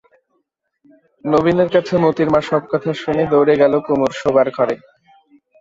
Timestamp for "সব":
2.41-2.63